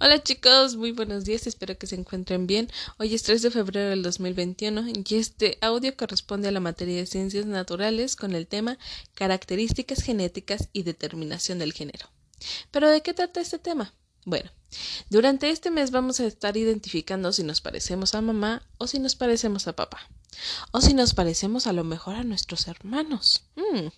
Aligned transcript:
Hola 0.00 0.20
chicos, 0.20 0.74
muy 0.74 0.90
buenos 0.90 1.24
días, 1.24 1.46
espero 1.46 1.78
que 1.78 1.86
se 1.86 1.94
encuentren 1.94 2.48
bien. 2.48 2.68
Hoy 2.98 3.14
es 3.14 3.22
3 3.22 3.42
de 3.42 3.50
febrero 3.52 3.90
del 3.90 4.02
2021 4.02 4.86
y 4.88 5.14
este 5.14 5.56
audio 5.60 5.96
corresponde 5.96 6.48
a 6.48 6.50
la 6.50 6.58
materia 6.58 6.96
de 6.96 7.06
ciencias 7.06 7.46
naturales 7.46 8.16
con 8.16 8.34
el 8.34 8.48
tema 8.48 8.76
características 9.14 10.02
genéticas 10.02 10.68
y 10.72 10.82
determinación 10.82 11.60
del 11.60 11.72
género. 11.72 12.10
¿Pero 12.72 12.90
de 12.90 13.02
qué 13.02 13.14
trata 13.14 13.40
este 13.40 13.60
tema? 13.60 13.94
Bueno, 14.24 14.50
durante 15.10 15.50
este 15.50 15.70
mes 15.70 15.92
vamos 15.92 16.18
a 16.18 16.26
estar 16.26 16.56
identificando 16.56 17.32
si 17.32 17.44
nos 17.44 17.60
parecemos 17.60 18.16
a 18.16 18.20
mamá 18.20 18.66
o 18.78 18.88
si 18.88 18.98
nos 18.98 19.14
parecemos 19.14 19.68
a 19.68 19.76
papá. 19.76 20.00
O 20.72 20.80
si 20.80 20.92
nos 20.92 21.14
parecemos 21.14 21.68
a 21.68 21.72
lo 21.72 21.84
mejor 21.84 22.16
a 22.16 22.24
nuestros 22.24 22.66
hermanos. 22.66 23.44
Mm. 23.54 23.88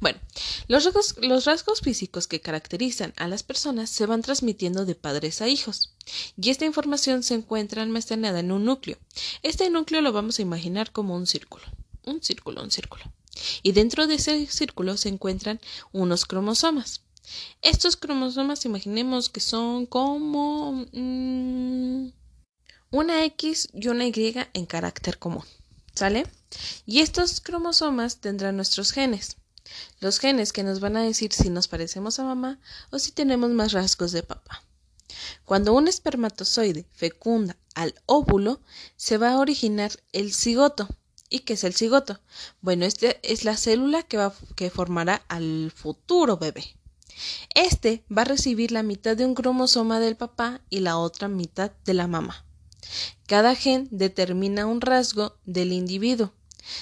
Bueno, 0.00 0.18
los 0.68 1.44
rasgos, 1.44 1.80
físicos 1.80 2.26
que 2.26 2.40
caracterizan 2.40 3.12
a 3.16 3.28
las 3.28 3.42
personas 3.42 3.90
se 3.90 4.06
van 4.06 4.22
transmitiendo 4.22 4.84
de 4.84 4.94
padres 4.94 5.40
a 5.40 5.48
hijos, 5.48 5.94
y 6.40 6.50
esta 6.50 6.64
información 6.64 7.22
se 7.22 7.34
encuentra 7.34 7.82
almacenada 7.82 8.40
en 8.40 8.52
un 8.52 8.64
núcleo. 8.64 8.98
Este 9.42 9.68
núcleo 9.70 10.00
lo 10.00 10.12
vamos 10.12 10.38
a 10.38 10.42
imaginar 10.42 10.92
como 10.92 11.16
un 11.16 11.26
círculo, 11.26 11.64
un 12.04 12.22
círculo, 12.22 12.62
un 12.62 12.70
círculo. 12.70 13.04
Y 13.62 13.72
dentro 13.72 14.06
de 14.06 14.14
ese 14.14 14.46
círculo 14.46 14.96
se 14.96 15.08
encuentran 15.08 15.60
unos 15.92 16.24
cromosomas. 16.24 17.02
Estos 17.62 17.96
cromosomas 17.96 18.64
imaginemos 18.64 19.28
que 19.28 19.40
son 19.40 19.86
como 19.86 20.86
mm, 20.92 22.12
una 22.90 23.24
X 23.24 23.68
y 23.72 23.88
una 23.88 24.06
Y 24.06 24.34
en 24.54 24.66
carácter 24.66 25.18
común. 25.18 25.44
¿Sale? 25.94 26.26
Y 26.84 27.00
estos 27.00 27.40
cromosomas 27.40 28.20
tendrán 28.20 28.56
nuestros 28.56 28.92
genes. 28.92 29.36
Los 30.00 30.18
genes 30.18 30.52
que 30.52 30.62
nos 30.62 30.80
van 30.80 30.96
a 30.96 31.02
decir 31.02 31.32
si 31.32 31.50
nos 31.50 31.68
parecemos 31.68 32.18
a 32.18 32.24
mamá 32.24 32.60
o 32.90 32.98
si 32.98 33.12
tenemos 33.12 33.50
más 33.50 33.72
rasgos 33.72 34.12
de 34.12 34.22
papá. 34.22 34.62
Cuando 35.44 35.72
un 35.72 35.88
espermatozoide 35.88 36.86
fecunda 36.92 37.56
al 37.74 37.94
óvulo, 38.06 38.60
se 38.96 39.18
va 39.18 39.32
a 39.32 39.38
originar 39.38 39.92
el 40.12 40.32
cigoto. 40.32 40.88
¿Y 41.28 41.40
qué 41.40 41.54
es 41.54 41.64
el 41.64 41.74
cigoto? 41.74 42.20
Bueno, 42.60 42.84
este 42.84 43.18
es 43.22 43.44
la 43.44 43.56
célula 43.56 44.02
que, 44.02 44.16
va, 44.16 44.32
que 44.54 44.70
formará 44.70 45.22
al 45.28 45.72
futuro 45.74 46.36
bebé. 46.36 46.76
Este 47.54 48.04
va 48.16 48.22
a 48.22 48.26
recibir 48.26 48.72
la 48.72 48.82
mitad 48.82 49.16
de 49.16 49.24
un 49.24 49.34
cromosoma 49.34 50.00
del 50.00 50.16
papá 50.16 50.60
y 50.68 50.80
la 50.80 50.98
otra 50.98 51.28
mitad 51.28 51.72
de 51.84 51.94
la 51.94 52.06
mamá. 52.06 52.44
Cada 53.26 53.54
gen 53.54 53.88
determina 53.90 54.66
un 54.66 54.80
rasgo 54.80 55.36
del 55.44 55.72
individuo. 55.72 56.32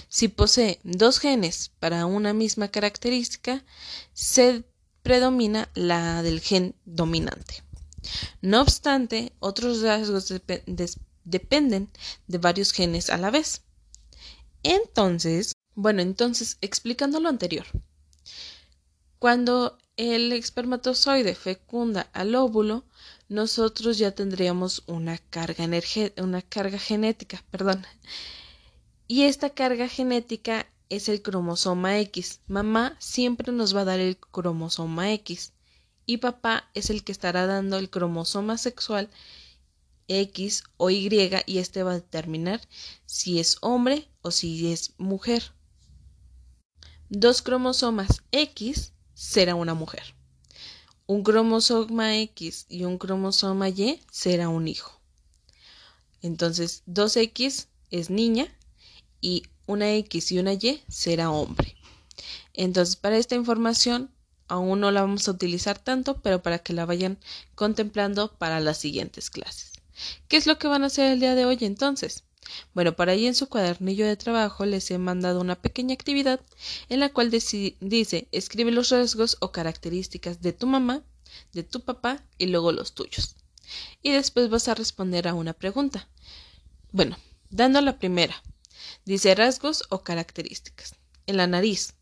Si 0.08 0.28
posee 0.28 0.80
dos 0.82 1.18
genes 1.18 1.70
para 1.80 2.06
una 2.06 2.32
misma 2.32 2.68
característica, 2.68 3.64
se 4.12 4.64
predomina 5.02 5.70
la 5.74 6.22
del 6.22 6.40
gen 6.40 6.74
dominante. 6.84 7.62
No 8.40 8.60
obstante, 8.60 9.32
otros 9.38 9.82
rasgos 9.82 10.32
dependen 11.24 11.90
de 12.26 12.38
varios 12.38 12.72
genes 12.72 13.10
a 13.10 13.18
la 13.18 13.30
vez. 13.30 13.62
Entonces, 14.62 15.52
bueno, 15.74 16.02
entonces, 16.02 16.58
explicando 16.60 17.20
lo 17.20 17.28
anterior, 17.28 17.66
cuando 19.18 19.78
el 19.96 20.32
espermatozoide 20.32 21.34
fecunda 21.34 22.08
al 22.12 22.34
óvulo, 22.34 22.84
nosotros 23.28 23.98
ya 23.98 24.10
tendríamos 24.12 24.82
una 24.86 25.18
carga, 25.18 25.66
una 26.18 26.42
carga 26.42 26.78
genética, 26.78 27.42
perdón, 27.50 27.86
y 29.06 29.24
esta 29.24 29.50
carga 29.50 29.88
genética 29.88 30.66
es 30.88 31.08
el 31.08 31.22
cromosoma 31.22 31.98
X. 32.00 32.40
Mamá 32.46 32.96
siempre 32.98 33.52
nos 33.52 33.74
va 33.74 33.82
a 33.82 33.84
dar 33.86 34.00
el 34.00 34.16
cromosoma 34.16 35.12
X 35.12 35.52
y 36.06 36.18
papá 36.18 36.70
es 36.74 36.90
el 36.90 37.04
que 37.04 37.12
estará 37.12 37.46
dando 37.46 37.78
el 37.78 37.90
cromosoma 37.90 38.58
sexual 38.58 39.08
X 40.08 40.64
o 40.76 40.90
Y 40.90 41.08
y 41.46 41.58
este 41.58 41.82
va 41.82 41.92
a 41.92 41.94
determinar 41.94 42.60
si 43.06 43.40
es 43.40 43.56
hombre 43.62 44.08
o 44.22 44.30
si 44.30 44.72
es 44.72 44.94
mujer. 44.98 45.52
Dos 47.08 47.42
cromosomas 47.42 48.22
X 48.32 48.92
será 49.14 49.54
una 49.54 49.74
mujer. 49.74 50.14
Un 51.06 51.22
cromosoma 51.22 52.16
X 52.18 52.66
y 52.68 52.84
un 52.84 52.98
cromosoma 52.98 53.68
Y 53.68 54.00
será 54.10 54.48
un 54.48 54.68
hijo. 54.68 55.00
Entonces, 56.22 56.82
2X 56.86 57.66
es 57.90 58.08
niña 58.08 58.48
y 59.24 59.42
una 59.66 59.90
X 59.94 60.32
y 60.32 60.38
una 60.38 60.52
Y 60.52 60.82
será 60.86 61.30
hombre. 61.30 61.74
Entonces, 62.52 62.96
para 62.96 63.16
esta 63.16 63.34
información 63.34 64.10
aún 64.48 64.80
no 64.80 64.90
la 64.90 65.00
vamos 65.00 65.26
a 65.26 65.30
utilizar 65.30 65.78
tanto, 65.78 66.20
pero 66.20 66.42
para 66.42 66.58
que 66.58 66.74
la 66.74 66.84
vayan 66.84 67.16
contemplando 67.54 68.36
para 68.36 68.60
las 68.60 68.76
siguientes 68.76 69.30
clases. 69.30 69.72
¿Qué 70.28 70.36
es 70.36 70.46
lo 70.46 70.58
que 70.58 70.68
van 70.68 70.82
a 70.82 70.88
hacer 70.88 71.10
el 71.10 71.20
día 71.20 71.34
de 71.34 71.46
hoy 71.46 71.56
entonces? 71.62 72.24
Bueno, 72.74 72.94
para 72.94 73.12
ahí 73.12 73.26
en 73.26 73.34
su 73.34 73.48
cuadernillo 73.48 74.06
de 74.06 74.18
trabajo 74.18 74.66
les 74.66 74.90
he 74.90 74.98
mandado 74.98 75.40
una 75.40 75.54
pequeña 75.54 75.94
actividad 75.94 76.40
en 76.90 77.00
la 77.00 77.08
cual 77.08 77.30
dice 77.30 78.28
escribe 78.30 78.72
los 78.72 78.90
rasgos 78.90 79.38
o 79.40 79.52
características 79.52 80.42
de 80.42 80.52
tu 80.52 80.66
mamá, 80.66 81.02
de 81.54 81.62
tu 81.62 81.80
papá 81.80 82.22
y 82.36 82.48
luego 82.48 82.72
los 82.72 82.92
tuyos. 82.92 83.36
Y 84.02 84.12
después 84.12 84.50
vas 84.50 84.68
a 84.68 84.74
responder 84.74 85.26
a 85.26 85.32
una 85.32 85.54
pregunta. 85.54 86.06
Bueno, 86.92 87.16
dando 87.48 87.80
la 87.80 87.98
primera, 87.98 88.42
Dice 89.04 89.34
rasgos 89.34 89.84
o 89.90 90.02
características. 90.02 90.94
En 91.26 91.36
la 91.36 91.46
nariz. 91.46 91.94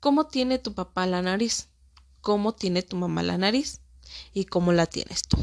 ¿Cómo 0.00 0.26
tiene 0.26 0.58
tu 0.58 0.74
papá 0.74 1.06
la 1.06 1.22
nariz? 1.22 1.68
¿Cómo 2.20 2.54
tiene 2.54 2.82
tu 2.82 2.96
mamá 2.96 3.22
la 3.22 3.38
nariz? 3.38 3.80
¿Y 4.34 4.46
cómo 4.46 4.72
la 4.72 4.86
tienes 4.86 5.22
tú? 5.22 5.38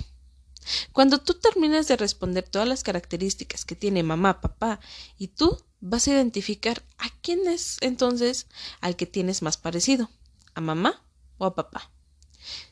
Cuando 0.91 1.19
tú 1.19 1.35
terminas 1.35 1.87
de 1.87 1.95
responder 1.95 2.47
todas 2.47 2.67
las 2.67 2.83
características 2.83 3.63
que 3.63 3.75
tiene 3.75 4.03
mamá, 4.03 4.41
papá 4.41 4.79
y 5.17 5.29
tú, 5.29 5.63
vas 5.79 6.07
a 6.07 6.11
identificar 6.11 6.83
a 6.97 7.09
quién 7.21 7.47
es 7.47 7.77
entonces 7.81 8.47
al 8.81 8.95
que 8.95 9.05
tienes 9.05 9.41
más 9.41 9.57
parecido, 9.57 10.09
a 10.55 10.61
mamá 10.61 11.01
o 11.37 11.45
a 11.45 11.55
papá. 11.55 11.89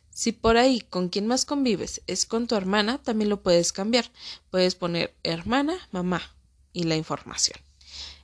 Si 0.10 0.32
por 0.32 0.58
ahí 0.58 0.82
con 0.82 1.10
quien 1.10 1.28
más 1.28 1.46
convives 1.46 2.02
es 2.08 2.26
con 2.26 2.48
tu 2.48 2.56
hermana, 2.56 2.98
también 2.98 3.30
lo 3.30 3.44
puedes 3.44 3.74
cambiar. 3.74 4.12
Puedes 4.50 4.76
poner 4.76 5.14
hermana, 5.24 5.78
mamá 5.92 6.22
y 6.74 6.84
la 6.84 6.96
información. 6.96 7.65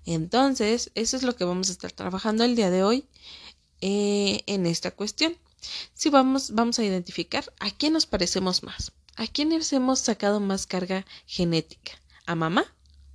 Entonces, 0.06 0.92
eso 0.96 1.18
es 1.18 1.24
lo 1.24 1.36
que 1.36 1.46
vamos 1.46 1.70
a 1.70 1.72
estar 1.72 1.92
trabajando 1.92 2.44
el 2.44 2.56
día 2.56 2.70
de 2.70 2.84
hoy 2.84 3.06
eh, 3.82 4.42
en 4.48 4.66
esta 4.66 4.92
cuestión. 4.92 5.36
Si 5.94 6.10
vamos, 6.10 6.52
vamos 6.52 6.80
a 6.80 6.84
identificar 6.84 7.54
a 7.60 7.70
quién 7.72 7.94
nos 7.94 8.06
parecemos 8.06 8.64
más, 8.64 8.92
a 9.16 9.28
quiénes 9.28 9.72
hemos 9.74 10.00
sacado 10.00 10.40
más 10.40 10.66
carga 10.66 11.06
genética, 11.28 11.94
a 12.26 12.36
mamá 12.36 12.66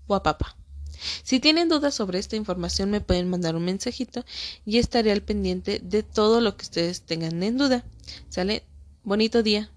o 0.07 0.15
a 0.15 0.23
papá. 0.23 0.57
Si 1.23 1.41
tienen 1.41 1.69
dudas 1.69 1.95
sobre 1.95 2.19
esta 2.19 2.37
información 2.37 2.91
me 2.91 3.01
pueden 3.01 3.29
mandar 3.29 3.57
un 3.57 3.65
mensajito 3.65 4.25
y 4.65 4.79
estaré 4.79 5.13
al 5.13 5.23
pendiente 5.23 5.81
de 5.83 6.03
todo 6.03 6.41
lo 6.41 6.57
que 6.57 6.65
ustedes 6.65 7.03
tengan 7.03 7.43
en 7.43 7.59
duda. 7.59 7.85
¿Sale? 8.29 8.65
Bonito 9.03 9.43
día. 9.43 9.71